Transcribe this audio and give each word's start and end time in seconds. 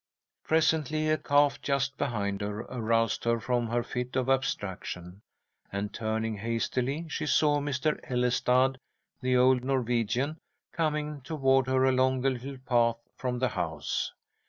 Presently 0.43 1.11
a 1.11 1.17
cough 1.19 1.61
just 1.61 1.95
behind 1.95 2.41
her 2.41 2.61
aroused 2.61 3.23
her 3.25 3.39
from 3.39 3.67
her 3.67 3.83
fit 3.83 4.15
of 4.15 4.29
abstraction, 4.29 5.21
and, 5.71 5.93
turning 5.93 6.37
hastily, 6.37 7.05
she 7.07 7.27
saw 7.27 7.59
Mr. 7.59 7.99
Ellestad, 8.09 8.77
the 9.21 9.37
old 9.37 9.63
Norwegian, 9.63 10.37
coming 10.73 11.21
toward 11.21 11.67
her 11.67 11.85
along 11.85 12.21
the 12.21 12.31
little 12.31 12.57
path 12.65 12.97
from 13.15 13.37
the 13.37 13.49
house. 13.49 14.11